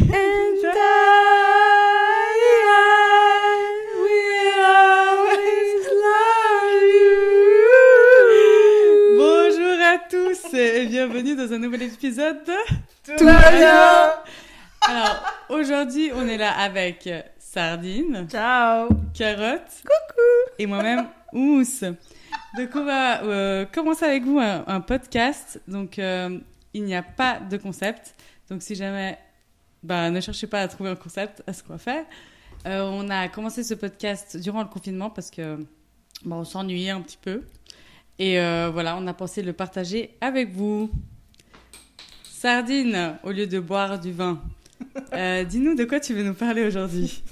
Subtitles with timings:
[0.00, 0.72] And I,
[4.00, 7.18] will always love you.
[9.18, 12.56] Bonjour à tous et bienvenue dans un nouvel épisode de
[13.16, 14.12] Tout va bien.
[14.88, 17.06] Alors, aujourd'hui, on est là avec
[17.38, 18.88] Sardine, Ciao.
[19.12, 21.62] Carotte, coucou, et moi-même, Ous.
[22.56, 25.60] Donc, on va euh, commencer avec vous un, un podcast.
[25.68, 26.38] Donc, euh,
[26.72, 28.14] il n'y a pas de concept.
[28.48, 29.18] Donc, si jamais,
[29.82, 32.04] bah, ne cherchez pas à trouver un concept à ce qu'on va faire.
[32.66, 35.56] Euh, on a commencé ce podcast durant le confinement parce que
[36.24, 37.42] bah, on s'ennuyait un petit peu.
[38.18, 40.90] Et euh, voilà, on a pensé le partager avec vous.
[42.24, 44.42] Sardine, au lieu de boire du vin,
[45.14, 47.22] euh, dis-nous de quoi tu veux nous parler aujourd'hui.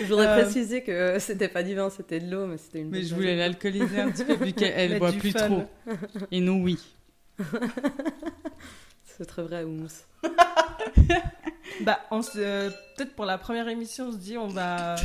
[0.00, 2.90] Je voudrais Euh, préciser que c'était pas du vin, c'était de l'eau, mais c'était une.
[2.90, 5.48] Mais je voulais l'alcooliser un petit peu vu qu'elle boit plus fun.
[5.48, 5.64] trop.
[6.30, 6.78] Et nous, oui.
[9.20, 10.06] C'est très vrai, Oumous.
[11.82, 14.96] Bah, on se, euh, peut-être pour la première émission, on se dit on va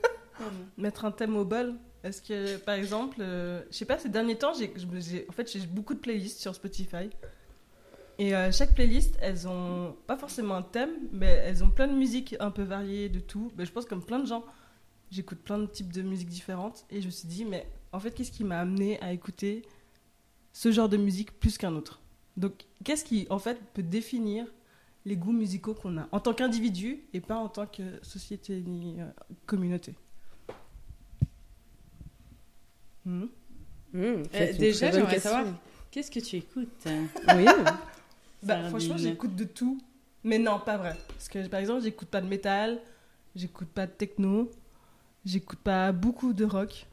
[0.78, 1.74] mettre un thème au bol.
[2.02, 4.72] Est-ce que, par exemple, euh, je sais pas, ces derniers temps, j'ai,
[5.28, 7.10] en fait, j'ai beaucoup de playlists sur Spotify.
[8.18, 11.94] Et euh, chaque playlist, elles ont pas forcément un thème, mais elles ont plein de
[11.94, 13.52] musiques un peu variées, de tout.
[13.58, 14.44] Mais je pense comme plein de gens,
[15.10, 16.86] j'écoute plein de types de musiques différentes.
[16.88, 19.66] Et je me suis dit, mais en fait, qu'est-ce qui m'a amené à écouter
[20.54, 22.00] ce genre de musique plus qu'un autre?
[22.36, 24.46] Donc, qu'est-ce qui, en fait, peut définir
[25.06, 29.00] les goûts musicaux qu'on a en tant qu'individu et pas en tant que société ni
[29.00, 29.04] euh,
[29.46, 29.94] communauté?
[33.04, 33.26] Hmm?
[33.92, 35.44] Mmh, c'est une déjà, j'aimerais savoir-
[35.90, 36.86] Qu'est-ce que tu écoutes?
[37.34, 37.46] Oui.
[38.42, 39.80] Bah, franchement, j'écoute de tout.
[40.22, 40.94] Mais non, pas vrai.
[41.08, 42.78] Parce que, par exemple, j'écoute pas de métal,
[43.34, 44.50] j'écoute pas de techno,
[45.24, 46.86] j'écoute pas beaucoup de rock.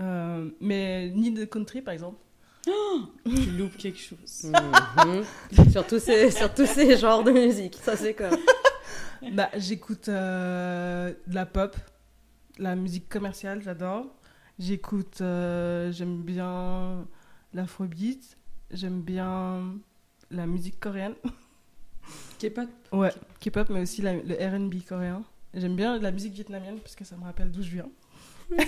[0.00, 2.18] Euh, mais ni de country, par exemple.
[3.24, 4.44] Tu loupes quelque chose.
[4.44, 5.70] Mhm.
[5.70, 8.30] sur, tous ces, sur tous ces genres de musique, ça c'est quoi
[9.32, 11.76] Bah, j'écoute euh, de la pop,
[12.58, 14.06] la musique commerciale, j'adore.
[14.58, 17.06] J'écoute, euh, j'aime bien
[17.54, 18.36] l'afrobeat,
[18.70, 19.74] j'aime bien
[20.30, 21.14] la musique coréenne.
[22.38, 25.22] K-pop Ouais, K-pop, mais aussi la- le RB coréen.
[25.54, 27.88] J'aime bien la musique vietnamienne parce que ça me rappelle d'où je viens.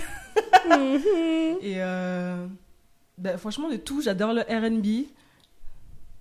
[1.61, 2.47] Et euh,
[3.21, 5.07] bah, franchement, de tout, j'adore le RB.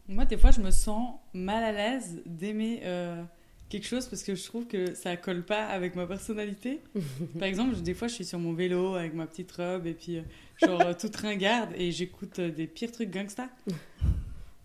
[0.09, 3.23] Moi, des fois, je me sens mal à l'aise d'aimer euh,
[3.69, 6.81] quelque chose parce que je trouve que ça colle pas avec ma personnalité.
[7.39, 9.95] Par exemple, je- des fois, je suis sur mon vélo avec ma petite robe et
[9.95, 10.23] puis, euh,
[10.57, 13.49] genre, euh, toute ringarde et j'écoute euh, des pires trucs gangsta.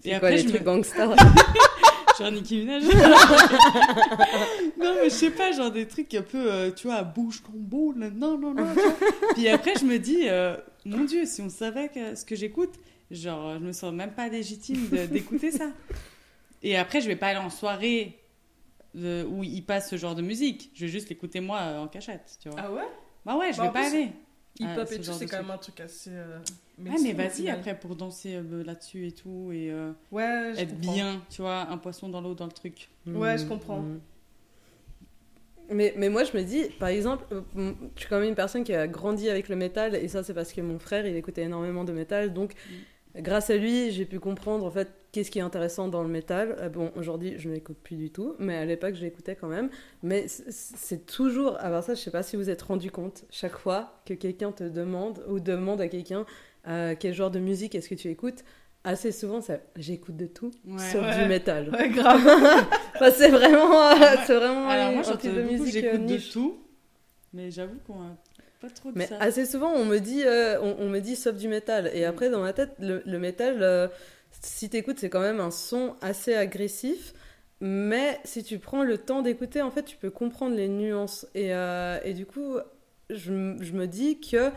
[0.02, 0.66] C'est quoi les je trucs me...
[0.66, 1.16] gangsters
[2.20, 2.84] Genre Nicki Minaj.
[4.78, 7.42] non, mais je sais pas, genre des trucs un peu, euh, tu vois, à bouche
[7.42, 8.68] combo, là, non, non, non.
[9.34, 10.56] Puis après, je me dis, euh,
[10.86, 12.74] mon Dieu, si on savait que, ce que j'écoute,
[13.12, 15.70] genre, je me sens même pas légitime d'écouter ça.
[16.64, 18.18] Et après, je vais pas aller en soirée
[18.97, 20.72] euh, où il passe ce genre de musique.
[20.74, 22.59] Je vais juste l'écouter moi euh, en cachette, tu vois.
[22.64, 22.88] Ah ouais?
[23.26, 24.09] Bah ouais, je Bah, vais pas plus, aller.
[24.60, 26.12] Hip-hop Ah, et tout, c'est quand même un truc assez.
[26.12, 26.40] euh,
[26.78, 30.70] Ouais, mais vas-y après pour danser euh, là-dessus et tout et euh, Ouais, je être
[30.70, 30.94] comprends.
[30.94, 32.90] bien, tu vois, un poisson dans l'eau dans le truc.
[33.14, 33.48] Ouais, je Mhm.
[33.48, 33.84] comprends.
[35.72, 38.64] Mais, mais moi, je me dis, par exemple, euh, je suis quand même une personne
[38.64, 41.42] qui a grandi avec le métal, et ça, c'est parce que mon frère, il écoutait
[41.44, 42.54] énormément de métal, donc
[43.16, 46.56] grâce à lui, j'ai pu comprendre en fait qu'est-ce qui est intéressant dans le métal?
[46.59, 49.48] Euh, Bon, aujourd'hui, je ne l'écoute plus du tout, mais à l'époque, je l'écoutais quand
[49.48, 49.70] même.
[50.03, 54.02] Mais c'est toujours, alors ça, je sais pas si vous êtes rendu compte, chaque fois
[54.06, 56.26] que quelqu'un te demande ou demande à quelqu'un
[56.68, 58.44] euh, quel genre de musique est-ce que tu écoutes,
[58.84, 60.78] assez souvent, ça, j'écoute de tout, Ouais.
[60.80, 61.24] sauf Ouais.
[61.24, 61.70] du métal.
[61.72, 62.22] Ouais, grave.
[62.96, 63.96] Enfin, c'est vraiment, euh,
[64.26, 66.32] c'est vraiment Alors moi un type de musique euh, j'écoute de niche.
[66.32, 66.58] tout,
[67.34, 68.16] mais j'avoue qu'on a
[68.62, 69.18] pas trop de Mais ça.
[69.20, 71.90] assez souvent, on me dit, euh, on, on me dit sauf du métal.
[71.94, 73.88] Et après, dans ma tête, le, le métal, euh,
[74.41, 77.13] si t'écoutes, c'est quand même un son assez agressif.
[77.62, 81.28] Mais si tu prends le temps d'écouter, en fait, tu peux comprendre les nuances.
[81.35, 82.57] Et, euh, et du coup,
[83.09, 84.51] je, je me dis que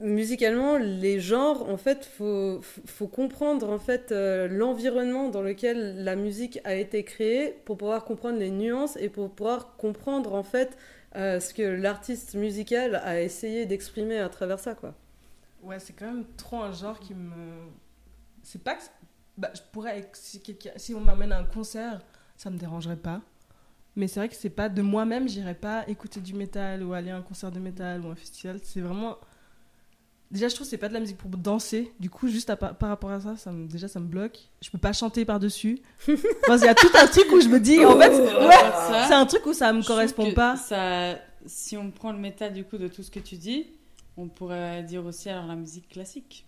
[0.00, 6.04] musicalement, les genres, en fait, faut, faut- faut comprendre en fait euh, l'environnement dans lequel
[6.04, 10.44] la musique a été créée pour pouvoir comprendre les nuances et pour pouvoir comprendre en
[10.44, 10.76] fait
[11.16, 14.94] euh, ce que l'artiste musical a essayé d'exprimer à travers ça, quoi.
[15.62, 17.68] Ouais, c'est quand même trop un genre qui me.
[18.42, 18.82] C'est pas que.
[19.36, 20.10] Bah, je pourrais.
[20.14, 22.00] Si, on m'amène à un concert,
[22.36, 23.20] ça me dérangerait pas.
[23.96, 27.10] Mais c'est vrai que c'est pas de moi-même, j'irais pas écouter du métal ou aller
[27.10, 28.60] à un concert de métal ou un festival.
[28.62, 29.16] C'est vraiment.
[30.30, 31.90] Déjà, je trouve que c'est pas de la musique pour danser.
[31.98, 34.38] Du coup, juste à par, rapport à ça, ça me, déjà, ça me bloque.
[34.60, 35.80] Je peux pas chanter par-dessus.
[36.08, 39.06] Enfin, Il y a tout un truc où je me dis, en fait, ouais, Ça,
[39.08, 40.56] c'est un truc où ça me je correspond pas.
[40.56, 43.66] Ça, si on prend le métal du coup de tout ce que tu dis,
[44.16, 46.44] on pourrait dire aussi alors la musique classique.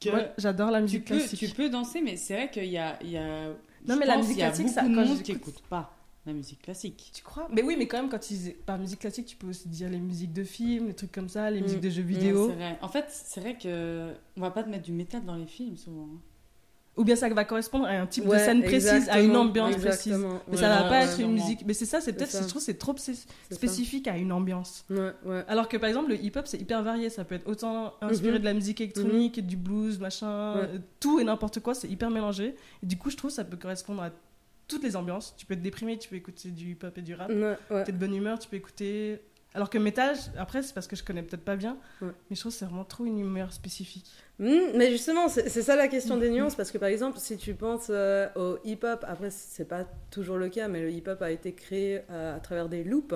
[0.00, 0.08] Que
[0.38, 1.38] j'adore la tu musique peux, classique.
[1.38, 3.48] tu peux danser, mais c'est vrai qu'il y a, il y a.
[3.86, 7.10] Non, mais la musique classique, ça, quand monde qui écoute pas la musique classique.
[7.14, 7.48] Tu crois?
[7.50, 8.52] Mais oui, mais quand même, quand ils...
[8.54, 11.50] par musique classique, tu peux aussi dire les musiques de films, les trucs comme ça,
[11.50, 11.64] les Mm.
[11.64, 12.46] musiques de jeux Mm, vidéo.
[12.48, 12.78] C'est vrai.
[12.82, 15.76] En fait, c'est vrai que on va pas te mettre du métal dans les films
[15.78, 16.08] souvent.
[16.14, 16.20] hein.
[17.00, 19.76] Ou bien ça va correspondre à un type de scène précise, à une exactement, ambiance
[19.76, 20.12] précise.
[20.18, 21.60] Mais Ouais, ça va ouais, pas ouais, être une musique.
[21.66, 23.12] Mais c'est ça, c'est peut-être, je trouve, que c'est trop ça.
[23.50, 24.84] spécifique à une ambiance.
[24.90, 25.42] Ouais, ouais.
[25.48, 27.08] Alors que par exemple, le hip-hop, c'est hyper varié.
[27.08, 28.38] Ça peut être autant inspiré Mhm.
[28.40, 30.68] de la musique électronique, du blues, machin, Ouais.
[31.00, 31.72] tout et n'importe quoi.
[31.74, 32.54] C'est hyper mélangé.
[32.82, 34.10] Et du coup, je trouve que ça peut correspondre à
[34.68, 35.34] toutes les ambiances.
[35.38, 37.30] Tu peux être déprimé, tu peux écouter du hip-hop et du rap.
[37.30, 37.84] Ouais, ouais.
[37.84, 39.20] T'es de bonne humeur, tu peux écouter.
[39.52, 42.08] Alors que métal, après, c'est parce que je connais peut-être pas bien, Ouais.
[42.30, 44.06] mais je trouve que c'est vraiment trop une humeur spécifique.
[44.38, 47.54] Hmm, mais justement, c'est ça la question des nuances, parce que par exemple, si tu
[47.54, 51.52] penses euh, au hip-hop, après, c'est pas toujours le cas, mais le hip-hop a été
[51.52, 53.14] créé euh, à travers des loops.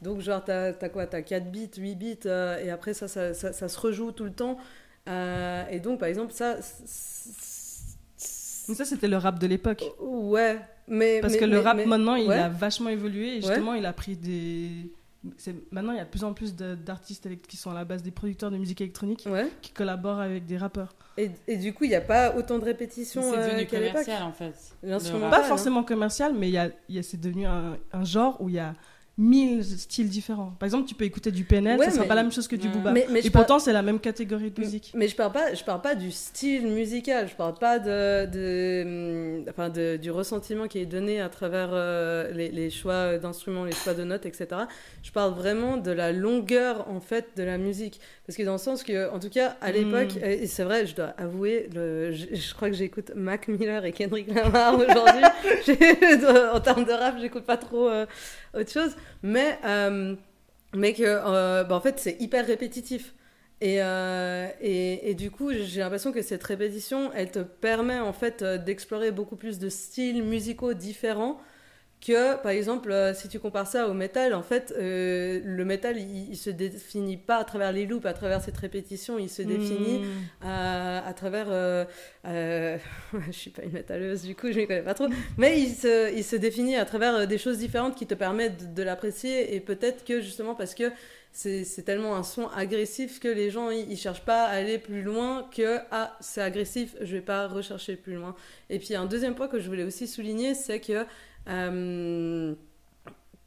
[0.00, 1.06] Donc, genre, t'as as quoi?
[1.06, 4.24] T'as 4 bits, 8 bits, euh, et après, ça ça, ça, ça se rejoue tout
[4.24, 4.56] le temps.
[5.08, 6.56] Euh, et donc, par exemple, ça.
[8.68, 9.84] Mais ça, c'était le rap de l'époque.
[10.00, 10.58] Ouais,
[10.88, 11.20] mais.
[11.20, 12.38] Parce mais- que le rap, mais- maintenant, il ouais.
[12.38, 14.90] a vachement évolué et justement, il a pris des.
[15.36, 18.02] C'est- Maintenant, il y a de plus en plus d'artistes qui sont à la base
[18.02, 19.48] des producteurs de musique électronique Ouais.
[19.62, 20.94] qui collaborent avec des rappeurs.
[21.16, 24.22] Et, et du coup, il n'y a pas autant de répétitions C'est euh, devenu commercial
[24.22, 24.54] en fait.
[25.30, 28.40] Pas forcément commercial, mais il y a, il y a- c'est devenu un, un genre
[28.40, 28.74] où il y a
[29.16, 30.54] mille styles différents.
[30.58, 32.56] Par exemple, tu peux écouter du PNL, Ouais, ça sera pas la même chose que
[32.56, 32.90] du booba.
[32.90, 34.90] Mais, mais et parle- pourtant, c'est la même catégorie de musique.
[34.94, 38.82] Mais je parle pas, je parle pas du style musical, je parle pas de, de,
[39.40, 43.64] hum, enfin de- du ressentiment qui est donné à travers euh, les, les choix d'instruments,
[43.64, 44.48] les choix de notes, etc.
[45.02, 48.58] Je parle vraiment de la longueur en fait de la musique, parce que dans le
[48.58, 50.24] sens que, en tout cas, à l'époque, Mm.
[50.24, 53.92] et c'est vrai, je dois avouer, le, je, je crois que j'écoute Mac Miller et
[53.92, 55.22] Kendrick Lamar aujourd'hui.
[56.52, 58.06] En termes de rap, j'écoute pas trop euh,
[58.56, 60.14] autre chose, mais euh,
[60.74, 63.14] mais que euh, bah, en fait c'est hyper répétitif.
[63.60, 68.12] Et, euh, et, et du coup, j'ai l'impression que cette répétition, elle te permet en
[68.12, 71.38] fait d'explorer beaucoup plus de styles musicaux différents
[72.04, 75.96] que, par exemple, euh, si tu compares ça au métal, en fait, euh, le métal,
[75.98, 79.42] il, il se définit pas à travers les loops, à travers cette répétition, il se
[79.42, 80.46] définit Mm.
[80.46, 81.46] à, à travers.
[81.50, 81.84] euh,
[82.26, 82.76] euh,
[83.26, 85.06] je suis pas une métalleuse, du coup, je ne connais pas trop.
[85.38, 88.70] Mais il se, il se définit à travers euh, des choses différentes qui te permettent
[88.70, 89.54] de, de l'apprécier.
[89.54, 90.90] Et peut-être que justement parce que
[91.32, 94.78] c'est c'est tellement un son agressif que les gens ils, ils cherchent pas à aller
[94.78, 98.34] plus loin que ah c'est agressif, je vais pas rechercher plus loin.
[98.70, 101.04] Et puis un deuxième point que je voulais aussi souligner, c'est que
[101.48, 102.54] euh,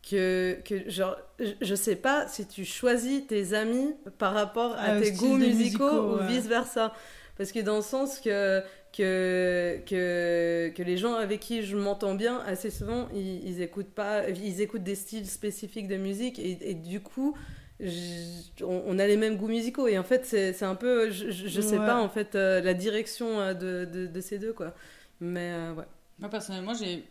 [0.09, 4.91] que, que genre, je, je sais pas si tu choisis tes amis par rapport à
[4.91, 6.23] Ah, tes goûts musicaux, musicaux, ou ouais.
[6.23, 6.94] vice versa.
[7.38, 8.63] Parce que dans le sens que,
[8.94, 13.94] que, que, que les gens avec qui je m'entends bien, assez souvent, ils, ils écoutent
[13.94, 17.38] pas, ils écoutent des styles spécifiques de musique et, et du coup,
[17.79, 19.88] je- on, on a les mêmes goûts musicaux.
[19.88, 21.79] Et en fait, c'est c'est un peu, je, je, sais Ouais.
[21.79, 24.73] pas en fait euh, la direction euh, de, de, de ces deux quoi.
[25.19, 25.85] Mais euh, ouais.
[26.19, 27.03] Moi personnellement, j'ai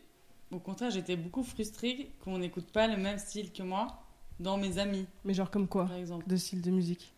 [0.52, 3.88] au contraire, j'étais beaucoup frustrée qu'on n'écoute pas le même style que moi
[4.38, 6.28] dans mes amis, Mais genre comme quoi par exemple.
[6.28, 7.12] De style de musique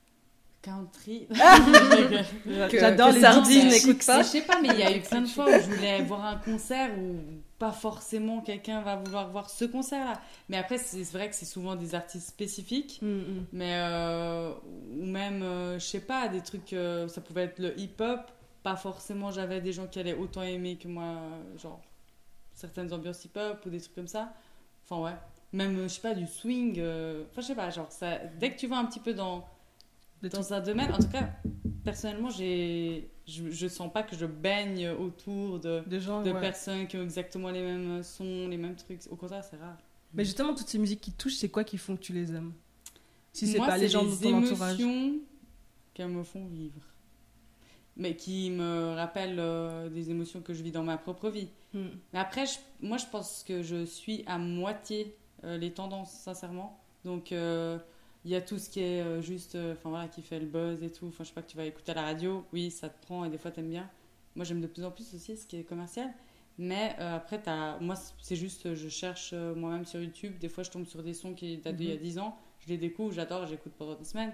[0.63, 1.27] Country.
[2.71, 3.73] Que- J'adore les Sardine DJ.
[3.73, 4.23] n'écoute pas.
[4.23, 6.25] Je sais pas, mais il y a eu plein de fois où je voulais voir
[6.25, 7.17] un concert où
[7.59, 10.21] pas forcément quelqu'un va vouloir voir ce concert-là.
[10.49, 12.99] Mais après, c'est vrai que c'est souvent des artistes spécifiques.
[13.03, 13.47] Mm, mm.
[13.53, 14.53] Mais euh,
[14.99, 18.21] ou même, euh, je sais pas, des trucs, euh, ça pouvait être le hip-hop.
[18.63, 21.15] Pas forcément, j'avais des gens qui allaient autant aimer que moi,
[21.57, 21.81] genre
[22.59, 24.33] certaines ambiances hip-hop ou des trucs comme ça.
[24.85, 25.17] Enfin, ouais.
[25.53, 26.77] Même, euh, je sais pas, du swing.
[26.79, 29.47] euh, Enfin, je sais pas, genre, ça, dès que tu vas un petit peu dans,
[30.23, 31.31] dans un domaine, en tout cas,
[31.85, 36.41] personnellement, j'ai, je, je sens pas que je baigne autour de, De gens, de ouais.
[36.41, 39.01] personnes qui ont exactement les mêmes sons, les mêmes trucs.
[39.11, 39.79] Au contraire, c'est rare.
[40.15, 42.53] Mais justement, toutes ces musiques qui touchent, c'est quoi qui font que tu les aimes?
[43.33, 44.81] Si c'est pas les gens de ton entourage.
[44.81, 45.21] émotions
[45.95, 46.81] qu'elles me font vivre.
[47.99, 51.49] Mais qui me rappellent euh, des émotions que je vis dans ma propre vie.
[51.75, 51.87] Mm.
[52.13, 56.81] Mais après, je- moi, je pense que je suis à moitié euh, les tendances, sincèrement.
[57.05, 57.79] Donc, euh,
[58.25, 60.91] il y a tout ce qui est juste, enfin voilà, qui fait le buzz et
[60.91, 61.07] tout.
[61.07, 62.45] Enfin, je sais pas que tu vas écouter à la radio.
[62.53, 63.89] Oui, ça te prend et des fois, t'aimes bien.
[64.37, 66.09] Moi, j'aime de plus en plus aussi ce qui est commercial.
[66.59, 67.79] Mais euh, après, as...
[67.81, 70.39] moi, c'est juste, je cherche euh, moi-même sur YouTube.
[70.39, 72.01] Des fois, je tombe sur des sons qui datent d'il y a Mhm.
[72.01, 72.37] 10 ans.
[72.61, 74.33] Je les découvre, j'adore, j'écoute pendant des semaines.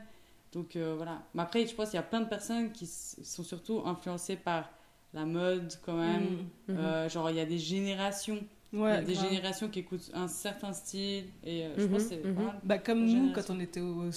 [0.55, 1.23] Donc euh, voilà.
[1.35, 4.71] Mais après, je pense qu'il y a plein de personnes qui sont surtout influencées par
[5.13, 6.25] la mode quand même.
[6.69, 6.77] Mm.
[6.79, 8.39] Euh, genre, il y a des générations.
[8.73, 9.29] Il y a Ouais, des grave.
[9.29, 11.25] générations qui écoutent un certain style.
[11.45, 12.35] Et euh, je Mhm, pense que c'est mhm.
[12.35, 12.55] mal.
[12.65, 14.11] Bah, comme nous, quand on était au,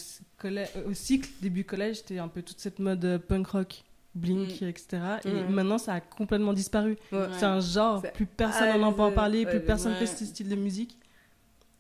[0.94, 3.84] cycle, début collège, c'était un peu toute cette mode punk rock,
[4.15, 4.98] blink, etc.
[5.25, 5.50] Et Mm.
[5.53, 6.98] maintenant, ça a complètement disparu.
[7.12, 7.27] Ouais.
[7.34, 10.00] C'est un genre, plus personne Ah, n'en peut en parler, ouais, plus personne ouais.
[10.00, 10.98] fait ce style de musique.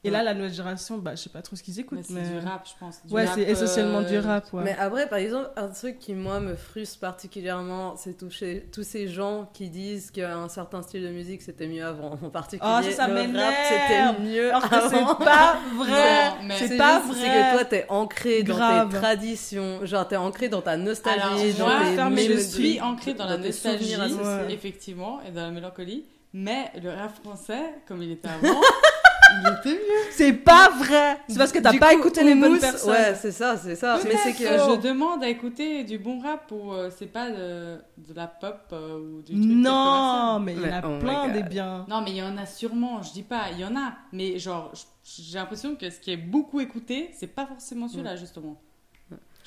[0.03, 1.99] Et là, la nouvelle génération, bah, je sais pas trop ce qu'ils Mais écoutent.
[2.07, 2.29] c'est Mais...
[2.29, 3.05] du rap, je pense.
[3.05, 4.63] Du Ouais, c'est essentiellement euh, du rap, ouais.
[4.63, 9.07] Mais après, par exemple, un truc qui, moi, me frustre particulièrement, c'est toucher tous ces
[9.09, 12.11] gens qui disent qu'un certain style de musique, c'était mieux avant.
[12.23, 16.31] En particulier, Oh, ça, ça le rap, c'était mieux Alors que c'est pas vrai.
[16.57, 17.21] C'est C'est pas juste, vrai.
[17.21, 18.89] C'est que toi, t'es ancré dans Grave.
[18.89, 21.19] tes traditions, genre t'es ancré dans ta nostalgie,
[21.57, 23.95] Alors, dans moi, je suis ancrée dans, la nostalgie.
[23.97, 24.53] Ouais.
[24.53, 26.05] effectivement, et dans la mélancolie.
[26.33, 28.61] Mais le rap français, comme il était avant,
[29.33, 30.11] il était mieux.
[30.11, 31.17] C'est pas vrai.
[31.27, 32.91] C'est parce que t'as pas coup, écouté les bonnes personnes.
[32.91, 33.99] Ouais, c'est ça, c'est ça.
[34.03, 34.43] Mais c'est que.
[34.43, 38.59] je demande à écouter du bon rap ou euh, c'est pas de, de la pop
[38.71, 41.85] euh, ou du truc Non, mais il y en a oh plein des biens.
[41.89, 43.93] Non, mais il y en a sûrement, je dis pas, il y en a.
[44.11, 44.71] Mais genre,
[45.03, 48.61] j'ai l'impression que ce qui est beaucoup écouté, c'est pas forcément celui-là, justement.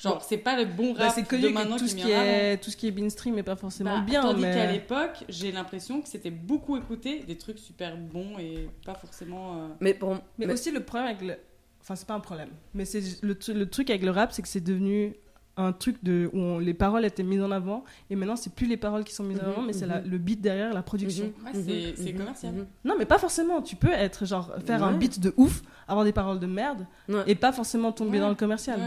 [0.01, 1.97] Genre, c'est pas le bon Bah, rap c'est de connu maintenant que tout qui ce
[1.97, 2.23] est qui avant.
[2.23, 4.21] est tout ce qui est mainstream est pas forcément Bah, bien.
[4.21, 4.53] Tandis mais...
[4.53, 9.55] qu'à l'époque, j'ai l'impression que c'était beaucoup écouté, des trucs super bons et pas forcément.
[9.57, 10.13] euh, Mais pour.
[10.37, 11.35] Mais, mais- aussi le problème avec le,
[11.81, 14.41] enfin c'est pas un problème, mais c'est le, tru- le truc avec le rap, c'est
[14.41, 15.13] que c'est devenu
[15.57, 18.65] un truc de où on- les paroles étaient mises en avant et maintenant c'est plus
[18.67, 20.03] les paroles qui sont mises en Mhm, avant, mais c'est mhm.
[20.09, 21.25] le beat derrière la production.
[21.25, 21.51] Mhm, Ouais,
[21.95, 22.53] c'est- mhm, mhm, commercial.
[22.53, 22.65] mhm.
[22.85, 23.61] Non, mais pas forcément.
[23.61, 27.23] Tu peux être genre faire un beat de ouf, avoir des paroles de merde Ouais.
[27.27, 28.19] et pas forcément tomber Ouais.
[28.19, 28.79] dans le commercial.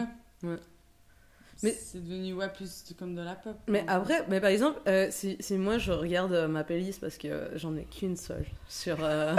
[1.63, 3.57] Mais c'est devenu ouais, plus comme de la pop.
[3.69, 7.17] Mais après, mais par exemple, euh, si, si moi je regarde euh, ma playlist parce
[7.17, 9.35] que euh, j'en ai qu'une seule sur, euh,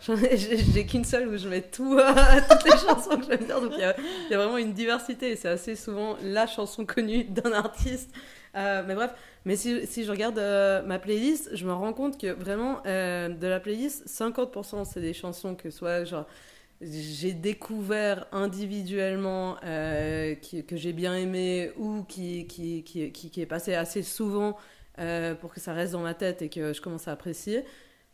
[0.10, 1.98] j'ai qu'une seule où je mets tout,
[2.50, 5.32] toutes les chansons que j'aime bien, donc il y y a vraiment une diversité.
[5.32, 8.10] et C'est assez souvent la chanson connue d'un artiste.
[8.54, 9.12] Mais bref,
[9.44, 10.40] mais si, si je regarde
[10.86, 15.54] ma playlist, je me rends compte que vraiment de la playlist, 50% c'est des chansons
[15.54, 16.24] que soit genre
[16.80, 23.46] j'ai découvert individuellement, euh, qui- que j'ai bien aimé ou qui, qui, qui, qui, est
[23.46, 24.56] passé assez souvent
[24.98, 27.64] euh, pour que ça reste dans ma tête et que je commence à apprécier.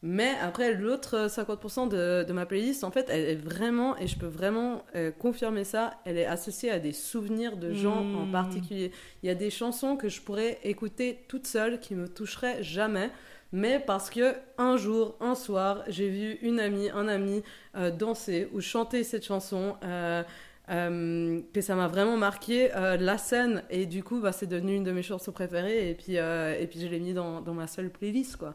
[0.05, 4.19] Mais après, l'autre 50% de, de ma playlist, en fait, elle est vraiment, et je
[4.19, 8.91] peux vraiment euh, confirmer ça, elle est associée à des souvenirs de gens en particulier.
[9.23, 13.11] Il y a des chansons que je pourrais écouter toute seule qui me toucheraient jamais,
[13.53, 17.43] mais parce que un jour, un soir, j'ai vu une amie, un ami
[17.77, 19.77] euh, danser ou chanter cette chanson.
[19.85, 20.23] euh,
[20.71, 24.77] euh, que ça m'a vraiment marqué euh, la scène et du coup bah, c'est devenu
[24.77, 27.67] une de mes chansons préférées et puis, et puis je l'ai mis dans, dans ma
[27.67, 28.55] seule playlist quoi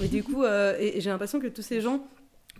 [0.00, 2.06] et du coup et, et j'ai l'impression que tous ces gens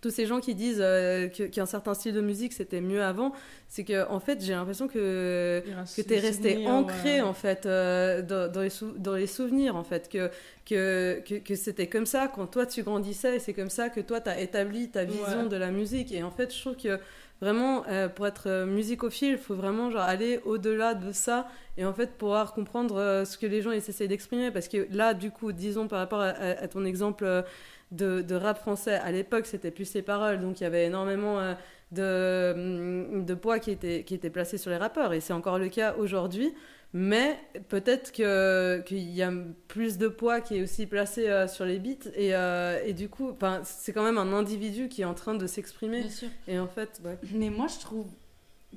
[0.00, 3.32] tous ces gens qui disent euh, qu'un certain style de musique c'était mieux avant
[3.68, 5.62] c'est que en fait j'ai l'impression que
[5.96, 9.76] que tu es resté ancré en fait euh, dans, dans les sou- dans les souvenirs
[9.76, 10.30] en fait que
[10.66, 14.00] que, que, que c'était comme ça quand toi tu grandissais et c'est comme ça que
[14.00, 15.48] toi tu as établi ta vision Ouais.
[15.48, 16.12] de la musique.
[16.12, 16.98] Et en fait je trouve que
[17.40, 21.92] vraiment euh, pour être musicophile il faut vraiment genre aller au-delà de ça et en
[21.94, 24.50] fait pouvoir comprendre ce que les gens essaient d'exprimer.
[24.50, 27.44] Parce que là du coup disons par rapport à, à- à ton exemple
[27.90, 28.94] de, de rap français.
[28.94, 30.40] À l'époque c'était plus les paroles.
[30.40, 31.54] Donc il y avait énormément euh,
[31.92, 35.12] de, de poids qui était, qui était placé sur les rappeurs.
[35.12, 36.52] Et c'est encore le cas aujourd'hui.
[36.94, 39.32] Mais peut-être qu'il y a
[39.68, 42.08] plus de poids qui est aussi placé euh, sur les beats.
[42.14, 45.46] Et, euh, et du coup c'est quand même un individu qui est en train de
[45.46, 46.00] s'exprimer.
[46.00, 46.28] Bien sûr.
[46.46, 47.18] et en fait ouais.
[47.34, 48.06] Mais moi, je trouve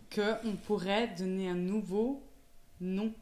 [0.09, 2.21] que on pourrait donner un nouveau
[2.81, 3.13] nom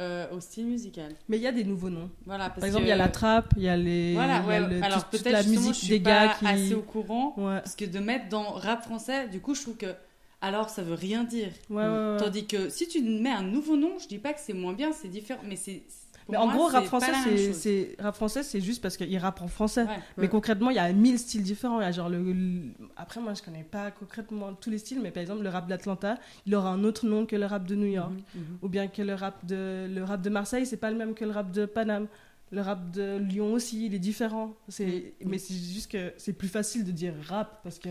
[0.00, 1.12] euh, au style musical.
[1.28, 2.10] Mais il y a des nouveaux noms.
[2.26, 4.14] Voilà, parce Par exemple, que- il y a la trappe, il y a les.
[4.14, 4.60] Voilà, ouais.
[4.60, 6.46] le- Alors peut-être la musique je suis des pas gars qui.
[6.46, 7.34] assez au courant.
[7.36, 7.60] Ouais.
[7.60, 9.94] Parce que de mettre dans rap français, du coup, je trouve que
[10.40, 11.50] alors ça veut rien dire.
[11.70, 11.84] Ouais.
[12.18, 14.90] Tandis que si tu mets un nouveau nom, je dis pas que c'est moins bien,
[14.92, 15.82] c'est différent, mais c'est.
[16.28, 19.48] Mais en moi, gros, rap français, c'est, rap français, c'est juste parce qu'il rappe en
[19.48, 19.82] français.
[19.84, 19.98] Ouais.
[20.16, 21.80] Mais concrètement, il y a mille styles différents.
[21.80, 25.00] Il y a genre le, le- Après, moi, je connais pas concrètement tous les styles,
[25.02, 27.74] mais par exemple, le rap d'Atlanta, il aura un autre nom que le rap de
[27.74, 28.12] New York.
[28.34, 28.42] Mhm.
[28.62, 31.24] Ou bien que le rap de, le rap de Marseille, c'est pas le même que
[31.24, 32.06] le rap de Paname.
[32.52, 34.54] Le rap de Lyon aussi, il est différent.
[34.68, 35.14] C'est...
[35.20, 35.28] Mm.
[35.28, 37.88] Mais c'est juste que c'est plus facile de dire rap parce que.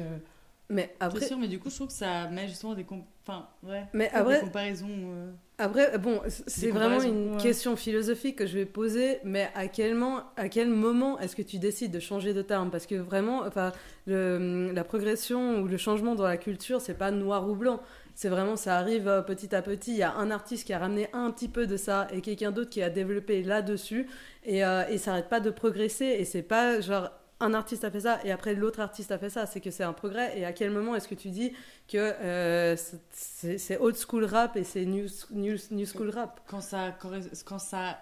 [0.69, 2.85] Mais C'est après sûr, mais du coup, je trouve que ça met justement des,
[3.27, 4.87] enfin, ouais, mais des comparaisons.
[4.89, 7.37] euh, Après, bon, c'est vraiment une ouais.
[7.37, 11.41] question philosophique que je vais poser, mais à quel, moment, à quel moment est-ce que
[11.43, 12.71] tu décides de changer de terme?
[12.71, 13.71] Parce que vraiment, enfin,
[14.07, 17.81] le- la progression ou le changement dans la culture, c'est pas noir ou blanc.
[18.15, 19.91] C'est vraiment, ça arrive euh, petit à petit.
[19.91, 22.51] Il y a un artiste qui a ramené un petit peu de ça et quelqu'un
[22.51, 24.07] d'autre qui a développé là-dessus.
[24.43, 26.05] Et, euh, et ça n'arrête pas de progresser.
[26.19, 27.09] Et c'est pas genre
[27.43, 29.45] un artiste a fait ça et après l'autre artiste a fait ça.
[29.45, 30.37] C'est que c'est un progrès.
[30.37, 31.53] Et à quel moment est-ce que tu dis
[31.87, 32.75] que euh,
[33.11, 36.41] c'est- old school rap et c'est new, new, new school rap?
[36.47, 36.97] Quand ça
[37.45, 37.99] quand ça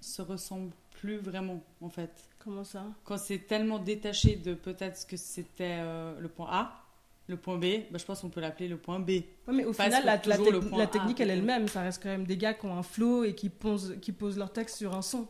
[0.00, 2.10] se ressemble plus vraiment, en fait.
[2.38, 2.84] Comment ça?
[3.04, 6.82] Quand c'est tellement détaché de peut-être ce que c'était euh, le point A,
[7.28, 9.10] le point B, bah, je pense qu'on peut l'appeler le point B.
[9.10, 11.66] Ouais, mais au final, la, A, technique, elle est le même.
[11.68, 14.38] Ça reste quand même des gars qui ont un flow et qui posent, qui posent
[14.38, 15.26] leur texte sur un son.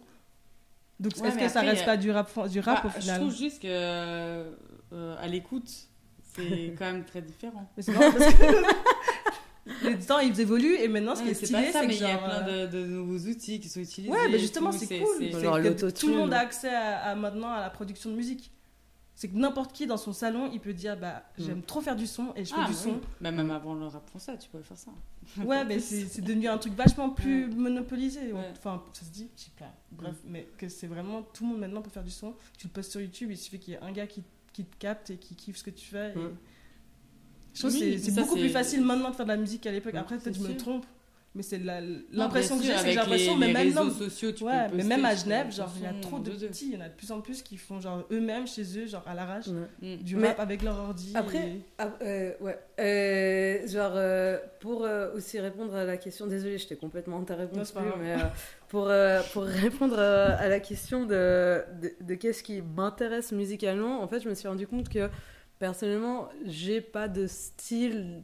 [0.99, 2.95] Donc, Ouais, est-ce que ça après, reste a- pas du rap, du rap Bah, au
[2.97, 4.53] je final trouve juste que euh,
[5.21, 5.71] à l'écoute,
[6.35, 7.71] c'est quand même très différent.
[7.77, 8.45] Mais c'est marrant parce que
[9.91, 11.87] les temps ils évoluent et maintenant ce qui Ouais, est c'est stylé pas ça, c'est
[11.87, 14.13] que mais il y a plein euh, de, de nouveaux outils qui sont utilisés.
[14.13, 15.31] Ouais, mais et justement, c'est cool.
[15.41, 18.53] Genre que tout le monde a accès à, à maintenant à la production de musique.
[19.19, 22.07] C'est que n'importe qui dans son salon, il peut dire bah j'aime trop faire du
[22.07, 22.77] son et je fais Ah, du oui.
[22.79, 23.01] son.
[23.21, 24.91] Bah, même avant le rap français, tu pouvais faire ça.
[25.43, 28.33] Ouais, mais c'est devenu un truc vachement plus monopolisé.
[28.35, 28.51] Ouais.
[28.53, 29.73] Enfin, ça se dit, je sais pas.
[29.93, 32.35] Bref, mais que c'est vraiment tout le monde maintenant peut faire du son.
[32.59, 34.77] Tu le postes sur YouTube, il suffit qu'il y ait un gars qui, qui te
[34.77, 36.11] capte et qui kiffe ce que tu fais.
[36.11, 36.19] et-.
[37.55, 39.95] Je trouve que c'est- beaucoup plus facile maintenant de faire de la musique qu'à l'époque.
[39.95, 40.85] Après, peut-être je me trompe,
[41.37, 41.61] mais c'est
[42.13, 44.43] l'impression que j'ai, c'est que j'ai l'impression, les, mais les même réseaux non, sociaux, tu
[44.45, 46.77] Ouais, peux mais même à Genève, genre, il y a trop de petits, il y
[46.77, 49.47] en a de plus en plus qui font genre eux-mêmes chez eux, genre à l'arrache,
[49.49, 49.97] Ouais.
[49.97, 50.03] Mm.
[50.03, 51.13] du Mais- rap avec leur ordi.
[51.15, 52.59] Après, et- Ah, euh, ouais.
[52.81, 57.35] Euh, genre, euh, pour euh, aussi répondre à la question, désolée, je t'ai complètement pas
[57.35, 57.99] grave.
[58.01, 58.19] mais euh,
[58.69, 64.03] pour, euh, pour répondre euh, à la question de, de, de qu'est-ce qui m'intéresse musicalement,
[64.03, 65.09] en fait, je me suis rendu compte que
[65.59, 68.23] personnellement, j'ai pas de style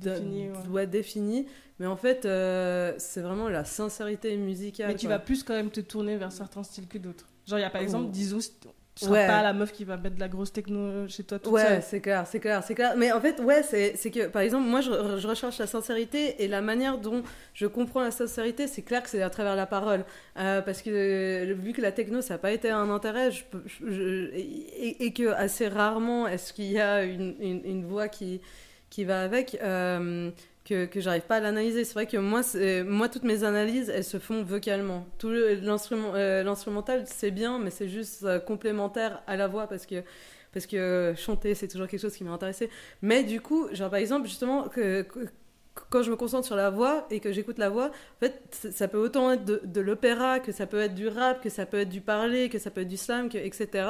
[0.00, 0.68] Défini, ouais.
[0.70, 1.46] ouais, défini,
[1.78, 4.88] mais en fait, euh, c'est vraiment la sincérité musicale.
[4.88, 5.16] Mais tu quoi.
[5.16, 7.26] vas plus quand même te tourner vers certains styles que d'autres.
[7.46, 8.10] Genre, il y a par exemple Oh.
[8.12, 9.26] Dizou, tu seras Ouais.
[9.26, 12.00] pas la meuf qui va mettre de la grosse techno chez toi toute Ouais, c'est
[12.00, 12.94] clair, c'est clair, c'est clair.
[12.96, 16.48] Mais en fait, ouais, c'est que, par exemple, moi, je, je recherche la sincérité et
[16.48, 17.22] la manière dont
[17.52, 20.04] je comprends la sincérité, c'est clair que c'est à travers la parole.
[20.38, 23.42] Euh, parce que euh, vu que la techno, ça n'a pas été un intérêt, je-
[23.86, 28.40] je- et, et que assez rarement est-ce qu'il y a une, une, une voix qui,
[28.90, 30.30] qui va avec, euh,
[30.64, 31.84] que, que j'arrive pas à l'analyser.
[31.84, 32.42] C'est vrai que moi,
[32.84, 35.06] moi, toutes mes analyses, elles se font vocalement.
[35.18, 40.02] Tout euh, l'instrumental, c'est bien, mais c'est juste euh, complémentaire à la voix parce que
[40.52, 42.70] parce que chanter c'est toujours quelque chose qui m'a intéressé
[43.02, 45.06] mais du coup genre par exemple justement que,
[45.90, 48.40] quand je me concentre sur la voix et que j'écoute la voix en fait
[48.72, 51.80] ça peut autant être de, l'opéra que ça peut être du rap que ça peut
[51.80, 53.86] être du parler que ça peut être du slam etc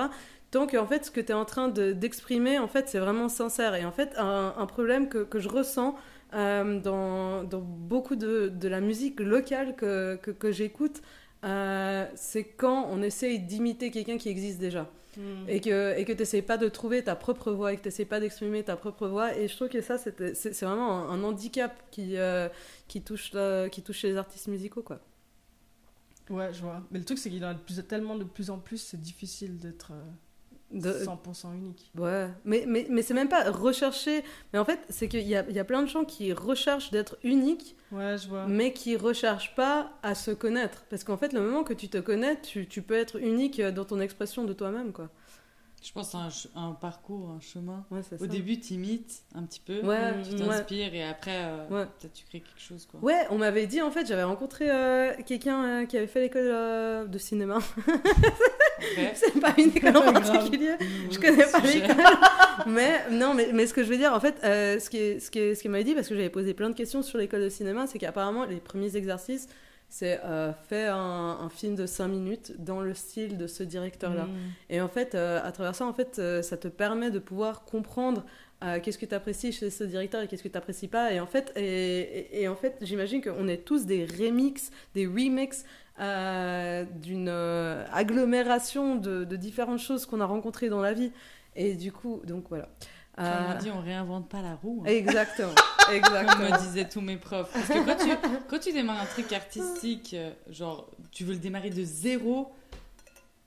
[0.67, 3.29] que en fait ce que tu es en train de- d'exprimer en fait c'est vraiment
[3.29, 5.97] sincère et en fait un, un problème que, que je ressens
[6.35, 11.03] euh, dans, dans beaucoup de, de la musique locale que, que, que j'écoute
[11.45, 15.49] euh, c'est quand on essaye d'imiter quelqu'un qui existe déjà Hmm.
[15.49, 18.21] et que et que t'essayes pas de trouver ta propre voix et que t'essayes pas
[18.21, 22.19] d'exprimer ta propre voix et je trouve que ça c'est vraiment un, un handicap qui
[22.19, 22.51] euh,
[22.87, 23.33] qui touche
[23.73, 25.01] qui touche les artistes musicaux quoi
[26.29, 26.83] Ouais, je vois.
[26.91, 28.79] Mais le truc, c'est qu'il y en a de plus- tellement de plus en plus,
[28.79, 30.03] c'est difficile d'être euh,
[30.73, 31.93] De- 100% unique.
[31.97, 35.45] ouais mais mais mais c'est même pas rechercher mais en fait c'est qu'il y a
[35.49, 38.47] il y a plein de gens qui recherchent d'être uniques Ouais, je vois.
[38.49, 41.99] mais qui recherchent pas à se connaître parce qu'en fait le moment que tu te
[41.99, 45.09] connais tu, tu peux être unique dans ton expression de toi-même quoi
[45.83, 47.87] Je pense à un, parcours, un chemin.
[47.93, 50.39] ouais c'est Au ça début, tu imites un petit peu, ouais tu ouais.
[50.49, 51.87] t'inspires et après, euh, Ouais.
[52.01, 52.87] peut-être tu crées quelque chose.
[52.91, 52.99] Quoi.
[53.01, 56.49] Ouais, on m'avait dit en fait, j'avais rencontré euh, quelqu'un euh, qui avait fait l'école
[56.51, 57.59] euh, de cinéma.
[59.15, 60.71] C'est pas une école en particulier.
[60.81, 62.05] Nouveau Je connais pas l'école.
[62.67, 65.31] mais non, mais, mais ce que je veux dire, en fait, euh, ce qui ce
[65.31, 67.49] qui ce qu'il m'avait dit, parce que j'avais posé plein de questions sur l'école de
[67.49, 69.49] cinéma, c'est qu'apparemment, les premiers exercices,
[69.89, 74.25] c'est euh, faire un, un film de 5 minutes dans le style de ce directeur-là.
[74.25, 74.35] Hmm.
[74.71, 78.25] Et en fait, euh, à travers ça, en fait, ça te permet de pouvoir comprendre
[78.65, 81.13] euh, qu'est-ce que tu apprécies chez ce directeur et qu'est-ce que tu n'apprécies pas.
[81.13, 85.07] Et en fait, et, et- et en fait j'imagine qu'on est tous des remixes, des
[85.07, 85.67] remixes
[86.01, 91.13] euh, d'une euh, agglomération de, de différentes choses qu'on a rencontrées dans la vie.
[91.55, 92.69] Et du coup, donc voilà.
[93.17, 94.83] Comme Euh, on dit, on réinvente pas la roue.
[94.85, 94.91] hein.
[94.91, 95.55] exactement.
[95.87, 96.51] Comme exactement.
[96.51, 97.51] me disaient tous mes profs.
[97.53, 98.11] Parce que quand tu,
[98.49, 100.15] quand tu démarres un truc artistique,
[100.51, 102.53] genre, tu veux le démarrer de zéro,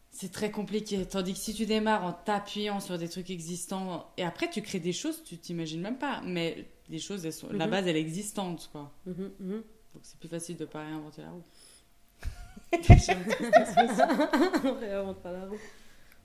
[0.09, 1.05] c'est très compliqué.
[1.05, 4.79] Tandis que si tu démarres en t'appuyant sur des trucs existants, et après tu crées
[4.79, 6.21] des choses, tu t'imagines même pas.
[6.25, 7.71] Mais les choses, elles sont, la Mhm.
[7.71, 8.91] base, elle est existante, quoi.
[9.05, 9.51] Mhm, mhm.
[9.93, 11.43] Donc c'est plus facile de pas réinventer la roue.
[11.43, 12.58] on réinvente pas la roue.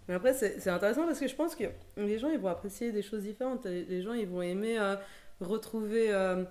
[0.08, 1.64] Mais après, c'est c'est intéressant parce que je pense que
[1.96, 3.64] les gens, ils vont apprécier des choses différentes.
[3.64, 4.96] Les gens, ils vont aimer euh,
[5.40, 6.44] retrouver euh,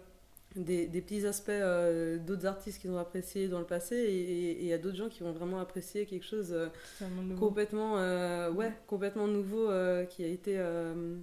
[0.56, 3.96] des, des petits aspects euh, d'autres artistes qu'ils ont appréciés dans le passé.
[3.96, 6.68] Et il y a d'autres gens qui vont vraiment apprécier quelque chose euh,
[7.38, 11.16] complètement, euh, ouais, complètement nouveau euh, qui a été euh,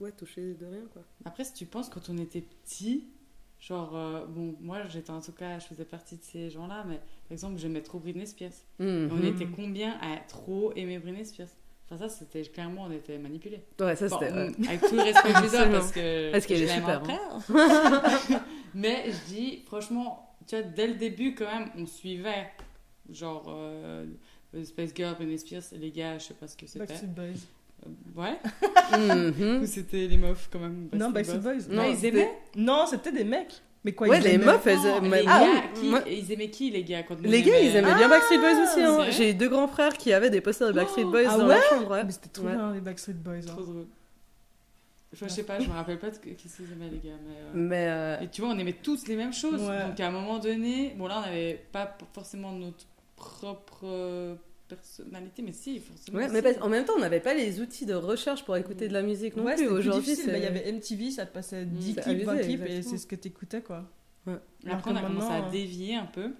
[0.00, 0.82] ouais, touché de rien.
[0.92, 1.02] Quoi.
[1.24, 3.06] Après, si tu penses, quand on était petit,
[3.60, 6.96] genre, euh, bon, moi j'étais en tout cas, je faisais partie de ces gens-là, mais
[6.96, 8.50] par exemple, j'aimais trop Britney Spears.
[8.78, 9.10] Mhm.
[9.12, 11.48] On était combien à trop aimer Britney Spears?
[11.92, 13.64] Enfin, ça, c'était clairement, on était manipulés.
[13.80, 14.32] Ouais, ça Bon, c'était.
[14.32, 14.52] ouais.
[14.58, 16.30] on- Avec tout le respect que je donne, parce que.
[16.32, 17.18] Parce qu'elle est super, après.
[18.74, 22.48] Mais je dis, franchement, tu vois, dès le début, quand même, on suivait,
[23.10, 24.06] genre, euh,
[24.64, 26.86] Space Girl, Britney Spears, les gars, je sais pas ce que c'était.
[26.86, 27.40] Backstreet Boys.
[28.16, 28.38] Ouais
[28.92, 29.62] Mhm.
[29.62, 31.54] Ou c'était les meufs, quand même Non, Backstreet Boys.
[31.70, 32.38] Non, ils c'était- aimaient?
[32.56, 33.62] Non, c'était des mecs.
[33.82, 34.44] Mais quoi, Ouais, ils les aimaient?
[34.44, 34.76] meufs, elles.
[34.78, 37.42] Non, mais- les ah, gars, oui, qui- moi- ils aimaient qui, les gars quand Les
[37.42, 38.82] gars, ils aimaient bien Ah, Backstreet Boys aussi.
[38.82, 39.10] hein.
[39.10, 41.54] J'ai deux grands frères qui avaient des posters de Backstreet Boys ah dans ouais?
[41.56, 41.90] la chambre.
[41.90, 42.04] ouais.
[42.04, 42.52] Mais c'était trop Ouais.
[42.52, 43.36] bien, les Backstreet Boys.
[43.36, 43.40] hein.
[43.46, 43.86] Trop drôle.
[45.14, 47.16] Enfin, je sais pas, je me rappelle pas de qu'est-ce qu'ils aimaient, les gars.
[47.26, 49.60] Mais, euh, Mais euh, Et tu vois, on aimait tous les mêmes choses.
[49.62, 49.86] Ouais.
[49.88, 52.84] Donc à un moment donné, bon là, on n'avait pas forcément notre
[53.16, 54.36] propre
[54.76, 56.18] personnalité, mais si, forcément.
[56.18, 56.32] ouais, si.
[56.32, 58.92] mais parce- en même temps, on n'avait pas les outils de recherche pour écouter de
[58.92, 59.68] la musique non ouais, plus.
[59.68, 62.66] Aujourd'hui, Bah, Il y avait MTV, ça te passait 10 C'est clips, 20 abusé, clips,
[62.66, 63.84] et c'est ce que t'écoutais, quoi.
[64.68, 66.32] Après, on a commencé à euh, dévier un peu.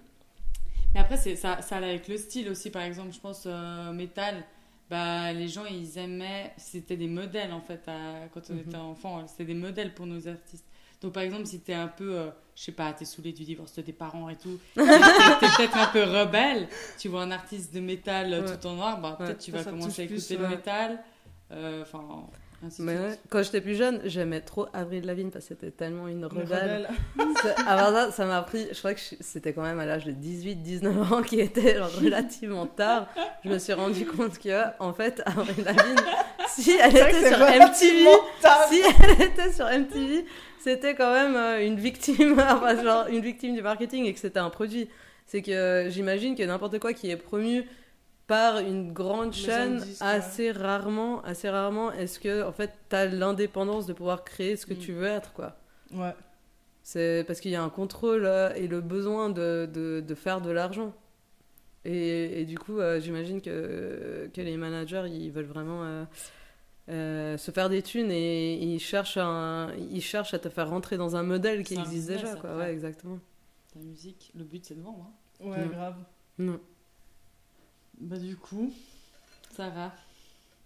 [0.93, 2.69] Mais après, c'est, ça, ça allait avec le style aussi.
[2.69, 4.43] Par exemple, je pense, euh, métal,
[4.89, 6.51] bah, les gens, ils aimaient.
[6.57, 8.59] C'était des modèles, en fait, à- quand on Mhm.
[8.59, 9.25] était enfant.
[9.27, 10.65] C'était des modèles pour nos artistes.
[11.01, 12.29] Donc, par exemple, si t'es un peu, euh,
[12.61, 15.87] je sais pas, t'es saoulé du divorce de tes parents et tout, t'es, peut-être un
[15.87, 16.67] peu rebelle,
[16.99, 18.55] tu vois un artiste de métal Ouais.
[18.55, 19.25] tout en noir, bah, Ouais.
[19.25, 20.99] peut-être tu vas commencer à écouter plus, le métal.
[21.51, 22.03] Euh, Enfin,
[22.77, 26.21] Mais ouais, quand j'étais plus jeune, j'aimais trop Avril Lavigne parce que c'était tellement une
[26.21, 26.87] Le rebelle.
[27.65, 31.13] Avant ça, ça m'a pris, je crois que c'était quand même à l'âge de 18-19
[31.13, 33.07] ans qui était genre relativement tard.
[33.43, 35.95] Je me suis rendu compte que, en fait, Avril Lavigne,
[36.47, 38.07] si elle était sur MTV,
[38.69, 40.25] si elle était sur MTV,
[40.63, 44.39] c'était quand même euh, une victime, enfin, genre une victime du marketing et que c'était
[44.39, 44.89] un produit.
[45.25, 47.63] C'est que euh, j'imagine que n'importe quoi qui est promu
[48.27, 49.85] par une grande chaîne, ouais.
[49.99, 54.73] assez rarement, assez rarement, est-ce que en fait t'as l'indépendance de pouvoir créer ce que
[54.73, 54.77] Mm.
[54.77, 55.57] tu veux être, quoi?
[55.93, 56.13] Ouais.
[56.83, 60.41] C'est parce qu'il y a un contrôle euh, et le besoin de, de, de faire
[60.41, 60.93] de l'argent.
[61.85, 66.03] Et, et du coup, euh, j'imagine que, que les managers, ils veulent vraiment euh,
[66.91, 70.97] euh, se faire des thunes et ils cherchent, un, ils cherchent à te faire rentrer
[70.97, 72.35] dans un modèle qui existe déjà.
[72.35, 72.57] Quoi.
[72.57, 73.17] Ouais, exactement.
[73.75, 75.07] La musique, le but, c'est de vendre.
[75.41, 75.45] hein.
[75.47, 75.95] Ouais, grave.
[76.37, 76.59] Non,
[77.99, 78.71] Bah, du coup,
[79.55, 79.93] ça va.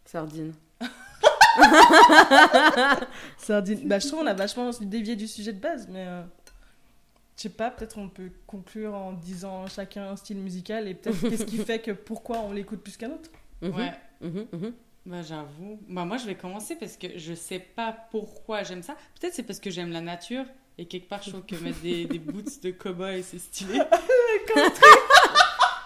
[0.06, 0.54] sardine.
[3.38, 3.88] Sardine.
[3.88, 6.22] Bah, je trouve qu'on a vachement dévié du sujet de base, mais euh,
[7.38, 11.20] je sais pas, peut-être on peut conclure en disant chacun un style musical et peut-être
[11.30, 13.30] qu'est-ce qui fait que pourquoi on l'écoute plus qu'un autre.
[13.62, 13.94] Mhm, Ouais.
[14.22, 14.74] mhm, mhm.
[15.06, 15.80] Bah j'avoue.
[15.88, 18.96] Bah moi je vais commencer parce que je sais pas pourquoi j'aime ça.
[19.20, 20.46] Peut-être c'est parce que j'aime la nature
[20.80, 23.80] et quelque part je trouve que mettre des, des boots de cow-boy c'est stylé.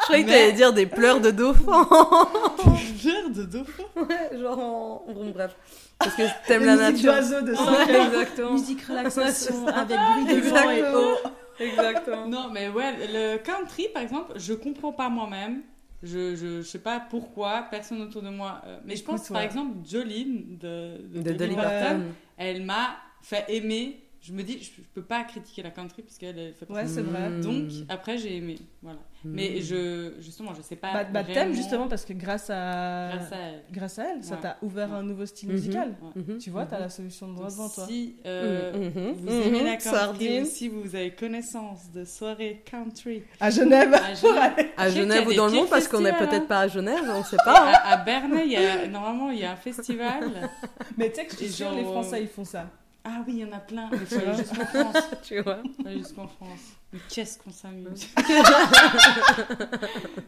[0.02, 1.88] Je croyais que Mais- t'allais dire des pleurs de dauphin.
[3.04, 3.84] L'air de dauphin?
[3.96, 5.04] ouais, genre en...
[5.14, 5.56] Bon, bref.
[6.00, 7.14] Parce que t'aimes la Musique nature.
[7.14, 8.06] d'oiseau de Ouais, 5 heures.
[8.08, 8.52] exactement.
[8.54, 11.00] Musique relaxation avec bruit de vent et Exactement.
[11.02, 11.16] eau.
[11.60, 12.28] Exactement.
[12.28, 15.62] Non mais ouais, le country par exemple, je comprends pas moi-même.
[16.02, 18.62] Je, je, je sais pas pourquoi, personne autour de moi.
[18.66, 19.46] euh, mais je pense par ouais.
[19.46, 22.04] exemple Jolene de, de, De
[22.38, 24.02] elle m'a fait aimer.
[24.22, 27.02] Je me dis, je, je peux pas critiquer la country puisqu'elle elle fait Ouais, c'est
[27.02, 27.30] vrai.
[27.30, 27.42] Mm.
[27.42, 29.00] Donc après j'ai aimé, voilà.
[29.24, 29.62] Mais Mm.
[29.62, 30.92] je justement je sais pas.
[30.92, 33.64] Bah, bah, t'aimes justement parce que grâce à, grâce à elle.
[33.72, 35.56] grâce à elle, ça t'a ouvert un nouveau style Mhm.
[35.56, 35.96] musical.
[36.02, 36.22] Ouais.
[36.28, 36.82] Mhm, Tu vois, t'as mhm.
[36.84, 37.86] la solution de droit devant toi.
[37.88, 43.94] Si euh, vous aimez la country si vous avez connaissance de soirées country À Genève.
[43.94, 46.46] à Genève, À Genève ou dans le monde, parce qu'on n'est peut-être hein.
[46.48, 47.70] pas à Genève, on sait à, pas.
[47.72, 47.80] hein.
[47.86, 50.50] à Bernay, il y a, normalement il y a un festival.
[50.98, 52.70] Mais tu sais que je suis Et sûre, genre, les Français, ils font ça.
[53.12, 53.90] Ah oui, il y en a plein.
[53.94, 54.34] Il faut Tu vois.
[54.36, 55.04] jusqu'en France.
[55.24, 55.60] tu vois.
[55.86, 56.60] Aller jusqu'en France.
[56.94, 58.08] Mais qu'est-ce qu'on s'amuse.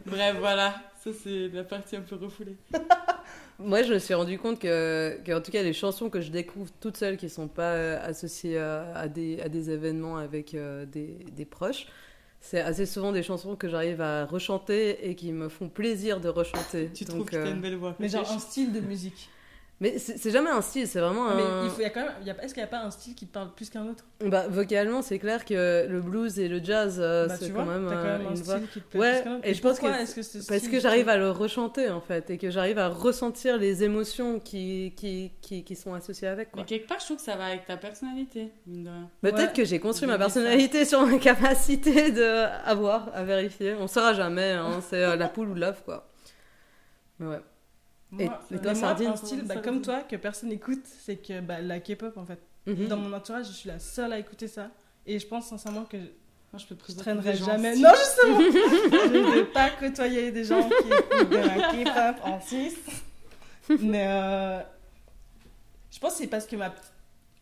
[0.06, 0.74] Bref, voilà.
[1.02, 2.56] Ça, c'est la partie un peu refoulée.
[3.58, 6.30] Moi, je me suis rendu compte que, que, en tout cas, les chansons que je
[6.30, 10.54] découvre toutes seules, qui sont pas euh, associées à, à des, à des événements avec
[10.54, 11.86] euh, des, des proches,
[12.40, 16.28] c'est assez souvent des chansons que j'arrive à rechanter et qui me font plaisir de
[16.28, 16.90] rechanter.
[16.92, 17.94] Tu Donc, trouves que t'as euh, une belle voix.
[18.00, 19.28] Mais genre un style de musique.
[19.82, 21.34] Mais c'est jamais un style, c'est vraiment un.
[21.34, 22.70] Mais il faut, il y a quand même, il y a, est-ce qu'il n'y a
[22.70, 24.04] pas un style qui te parle plus qu'un autre?
[24.24, 27.86] Bah, vocalement, c'est clair que le blues et le jazz, euh, Bah, c'est quand même,
[27.88, 28.56] t'as quand euh, même un une voix.
[28.58, 29.48] style qui te plaît Ouais, plus qu'un autre.
[29.48, 32.00] et je pense pourquoi que est-ce que ce Parce que j'arrive à le rechanter en
[32.00, 36.52] fait, et que j'arrive à ressentir les émotions qui, qui, qui, qui sont associées avec.
[36.52, 36.62] Quoi.
[36.62, 39.10] Mais quelque part, je trouve que ça va avec ta personnalité, mine de rien.
[39.20, 39.52] Peut-être Ouais.
[39.52, 43.74] que j'ai construit ma personnalité sur ma capacité de avoir à vérifier.
[43.80, 46.08] On saura jamais, hein, c'est euh, la poule ou l'œuf quoi.
[47.18, 47.40] Mais ouais.
[48.12, 51.60] Moi, Et- toi, moi, un style bah, comme toi que personne n'écoute, c'est que bah,
[51.60, 52.38] la K-pop en fait.
[52.66, 52.86] Mhm.
[52.86, 54.70] Dans mon entourage, je suis la seule à écouter ça.
[55.06, 57.76] Et je pense sincèrement que Moi, je peux te je présenter traînerai jamais.
[57.76, 62.40] Non, justement Je ne vais pas côtoyer des gens qui écoutent de la K-pop en
[62.40, 62.78] Suisse.
[63.80, 64.60] Mais euh,
[65.90, 66.72] je pense que c'est parce que ma.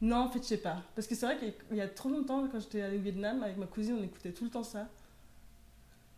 [0.00, 0.76] Non, en fait, je sais pas.
[0.94, 3.66] Parce que c'est vrai qu'il y a trop longtemps, quand j'étais au Vietnam, avec ma
[3.66, 4.86] cousine, on écoutait tout le temps ça.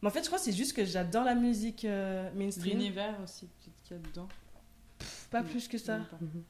[0.02, 2.76] Mais en fait, je crois que c'est juste que j'adore la musique euh, mainstream.
[2.78, 4.28] L'univers aussi, peut-être qu'il y a dedans.
[5.32, 5.98] Pas plus que ça.
[6.20, 6.42] Mhm.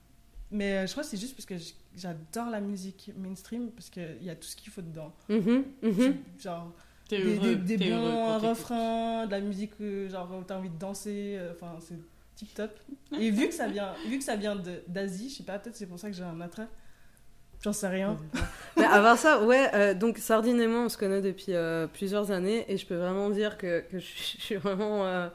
[0.50, 1.54] Mais euh, je crois que c'est juste parce que
[1.96, 5.14] j'adore la musique mainstream, parce qu'il y a tout ce qu'il faut dedans.
[5.30, 6.16] Mhm, mhm.
[6.38, 6.70] Genre,
[7.08, 10.78] des, heureux, des- des bons refrains, de la musique euh, genre où t'as envie de
[10.78, 11.98] danser, euh, enfin c'est
[12.34, 12.70] tip top.
[13.18, 15.76] Et vu que ça vient, vu que ça vient de- d'Asie, je sais pas, peut-être
[15.76, 16.68] c'est pour ça que j'ai un attrait.
[17.62, 18.16] J'en sais rien.
[18.76, 21.86] Mais à part ça, ouais, euh, donc Sardine et moi, on se connaît depuis euh,
[21.86, 25.28] plusieurs années et je peux vraiment dire que, que je, suis- je suis vraiment euh,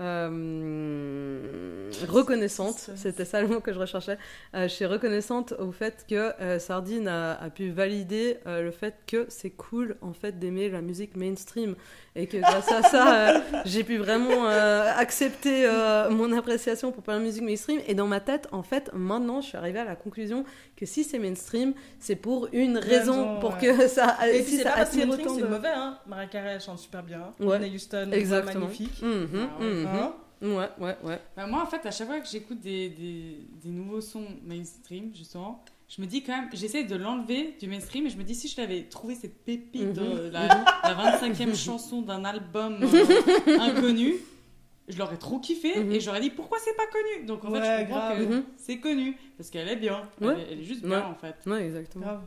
[0.00, 4.18] euh, reconnaissante, c'était ça le mot que je recherchais.
[4.54, 8.94] Euh, je suis reconnaissante au fait que euh, Sardine a, a pu valider le fait
[9.06, 11.74] que c'est cool en fait d'aimer la musique mainstream
[12.14, 15.68] et que grâce à ça, j'ai pu vraiment accepter
[16.10, 17.80] mon appréciation pour plein de musique mainstream.
[17.86, 20.44] Et dans ma tête, en fait, maintenant, je suis arrivée à la conclusion
[20.76, 23.60] que si c'est mainstream, c'est pour une raison, raison, pour ouais.
[23.76, 25.46] que ça, Et si c'est ça pas parce que attire mainstream, c'est de.
[25.46, 25.98] mauvais, hein.
[26.06, 27.32] Mariah Carey, chante super bien.
[27.40, 27.46] Ouais.
[27.58, 28.66] Whitney Houston, Exactement.
[28.66, 29.00] magnifique.
[29.02, 29.98] Mhm, Ah ouais.
[29.98, 30.04] mhm.
[30.04, 31.20] Hein Ouais, ouais, ouais.
[31.36, 35.14] Bah, moi, en fait, à chaque fois que j'écoute des, des, des nouveaux sons mainstream,
[35.14, 38.34] justement, je me dis quand même, j'essaie de l'enlever du mainstream et je me dis
[38.34, 44.14] si je l'avais trouvé cette pépite, euh, la, la 25e chanson d'un album euh, inconnu,
[44.88, 45.92] je l'aurais trop kiffé Mhm.
[45.92, 47.24] et j'aurais dit pourquoi c'est pas connu?
[47.26, 48.18] Donc en fait, Ouais, je comprends grave.
[48.18, 48.44] que Mhm.
[48.56, 50.02] c'est connu parce qu'elle est bien.
[50.20, 50.40] Elle, Ouais.
[50.40, 51.04] est, elle est juste bien Ouais.
[51.06, 51.36] en fait.
[51.46, 52.04] Ouais, exactement.
[52.04, 52.22] Grave.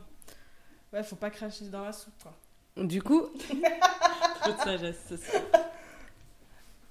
[0.94, 2.32] Ouais, faut pas cracher dans la soupe, quoi.
[2.82, 3.20] Du coup,
[4.40, 5.04] Trop de sagesse.
[5.10, 5.42] ce soir.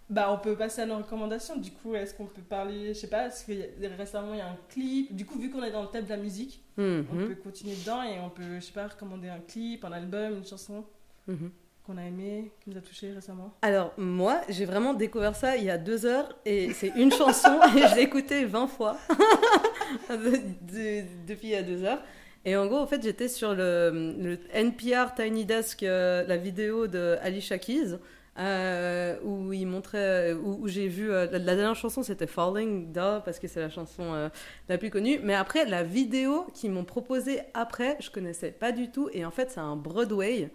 [0.09, 1.57] Bah, on peut passer à nos recommandations.
[1.57, 3.51] Du coup, est-ce qu'on peut parler, je sais pas, parce que
[3.97, 5.15] récemment il y a un clip?
[5.15, 7.75] Du coup, vu qu'on est dans le thème de la musique, mhm, on peut continuer
[7.75, 10.85] dedans et on peut, je sais pas, recommander un clip, un album, une chanson
[11.27, 11.49] mhm.
[11.83, 13.55] qu'on a aimé, qui nous a touché récemment.
[13.63, 17.59] Alors, moi, j'ai vraiment découvert ça il y a deux heures et c'est une chanson
[17.75, 18.97] et je l'ai écoutée 20 fois
[20.09, 22.01] de- de- depuis il y a deux heures.
[22.47, 26.85] Et en gros, en fait, j'étais sur le, le NPR Tiny Desk, euh, la vidéo
[26.85, 27.95] de Alicia Keys,
[28.37, 29.51] euh, où
[29.85, 33.69] montrait, où, j'ai vu euh, la, dernière chanson, c'était Falling, duh, parce que c'est la
[33.69, 34.29] chanson euh,
[34.69, 35.19] la plus connue.
[35.23, 39.09] Mais après, la vidéo qu'ils m'ont proposée après, je connaissais pas du tout.
[39.13, 40.49] Et en fait, c'est un Broadway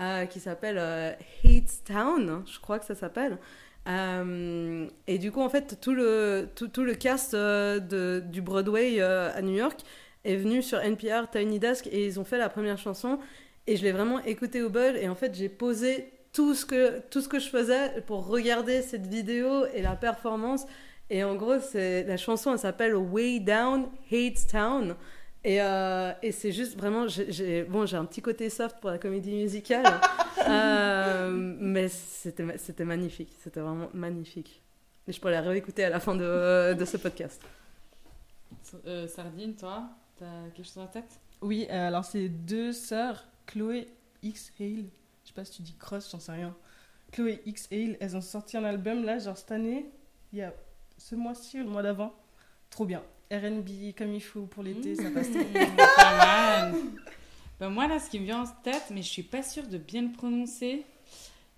[0.00, 1.12] euh, qui s'appelle euh,
[1.44, 3.38] Hates Town, je crois que ça s'appelle.
[3.88, 9.30] Euh, et du coup, en fait, tout le, tout, le cast euh, du Broadway euh,
[9.34, 9.80] à New York
[10.24, 13.18] est venu sur NPR Tiny Desk et ils ont fait la première chanson.
[13.66, 14.96] Et je l'ai vraiment écouté au bol.
[14.96, 18.82] Et en fait, j'ai posé tout ce, que, tout ce que je faisais pour regarder
[18.82, 20.64] cette vidéo et la performance.
[21.10, 24.94] Et en gros, c'est, la chanson, elle s'appelle Way Down Hates Town.
[25.42, 28.98] Et, euh, et c'est juste vraiment, j'ai, bon, j'ai un petit côté soft pour la
[28.98, 29.86] comédie musicale,
[30.46, 34.60] euh, mais c'était, ma- c'était magnifique, c'était vraiment magnifique.
[35.08, 37.40] Et je pourrais la réécouter à la fin de, de ce podcast.
[38.86, 39.84] Euh, Sardine, toi,
[40.18, 41.18] t'as quelque chose en tête?
[41.40, 43.88] Oui, euh, alors c'est deux sœurs, Chloé
[44.22, 44.84] X Hale.
[45.30, 46.56] Je sais pas si tu dis cross, j'en sais rien.
[47.12, 49.86] Chloé X Hale, elles ont sorti un album là, genre cette année,
[50.32, 50.52] il y a
[50.98, 52.12] ce mois-ci ou le mois d'avant.
[52.68, 53.00] Trop bien.
[53.30, 55.68] RB comme il faut pour l'été, ça passe trop bien.
[55.68, 56.74] Mmh, Pas mal.
[57.60, 59.78] Ben, moi, là, ce qui me vient en tête, mais je suis pas sûre de
[59.78, 60.84] bien le prononcer.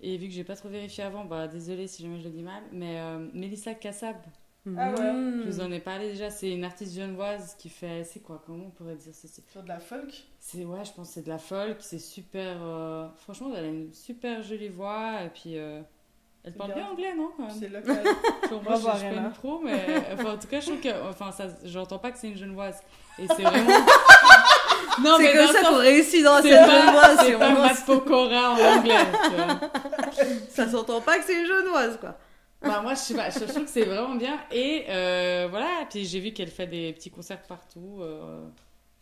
[0.01, 2.43] Et vu que j'ai pas trop vérifié avant, bah désolé si jamais je le dis
[2.43, 4.17] mal, mais euh, Mélissa Kassab,
[4.65, 5.11] Ah ouais.
[5.13, 5.41] Mmh.
[5.45, 8.65] je vous en ai parlé déjà, c'est une artiste genevoise qui fait, c'est quoi, comment
[8.67, 10.23] on pourrait dire ceci Sur de la folk.
[10.39, 13.67] C'est, ouais, je pense que c'est de la folk, c'est super, euh, franchement, elle a
[13.67, 15.81] une super jolie voix, et puis euh,
[16.45, 16.83] elle C'est parle bien.
[16.83, 18.03] bien anglais, non C'est local.
[18.49, 20.79] Genre, moi, je, je suis pas une pro, mais enfin, en tout cas, je trouve
[20.79, 22.79] que, enfin, ça, j'entends pas que c'est une genevoise.
[23.19, 23.69] Et c'est vraiment.
[25.03, 27.17] non, c'est mais comme ça le qu'on réussit dans c'est cette genevoise.
[27.21, 28.95] c'est pas Matt Pokora en anglais.
[30.49, 32.17] Ça s'entend pas que c'est une genevoise, quoi.
[32.63, 34.39] Bah, moi, je sais pas, je je trouve que c'est vraiment bien.
[34.51, 37.97] Et euh, voilà, puis j'ai vu qu'elle fait des petits concerts partout.
[38.01, 38.45] euh,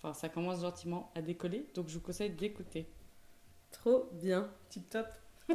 [0.03, 2.87] Enfin, ça commence gentiment à décoller, donc je vous conseille d'écouter.
[3.71, 4.49] Trop bien.
[4.69, 5.05] Tip top.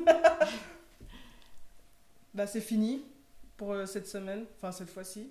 [2.35, 3.03] bah c'est fini
[3.57, 5.31] pour euh, cette semaine, enfin cette fois-ci.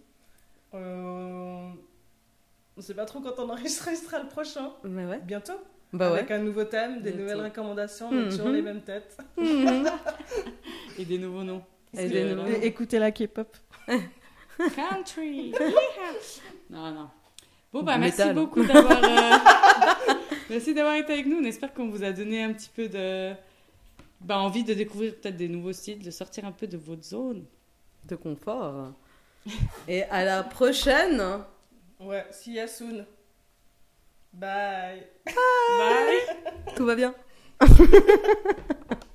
[0.74, 1.70] Euh,
[2.78, 4.74] On sait pas trop quand on enregistrera le prochain.
[4.84, 5.20] Mais ouais.
[5.24, 5.54] Bientôt.
[5.94, 6.18] Bah ouais.
[6.20, 7.20] Avec un nouveau thème, des Bientôt.
[7.20, 8.54] nouvelles recommandations, mais toujours Mhm.
[8.56, 9.18] les mêmes têtes.
[10.98, 11.64] Et des nouveaux noms.
[12.62, 13.56] Écoutez la K-pop.
[14.76, 15.54] Country.
[16.70, 17.10] Non, non.
[17.72, 18.36] Bon, bah, merci Métal.
[18.36, 19.04] beaucoup d'avoir.
[19.04, 20.14] euh,
[20.50, 21.38] merci d'avoir été avec nous.
[21.38, 23.34] On espère qu'on vous a donné un petit peu de.
[24.22, 27.46] Bah, envie de découvrir peut-être des nouveaux styles, de sortir un peu de votre zone.
[28.06, 28.94] De confort.
[29.88, 31.22] Et à la prochaine.
[32.00, 33.06] Ouais, see ya soon.
[34.34, 35.06] Bye.
[35.78, 36.74] Bye!
[36.76, 37.14] Tout va bien.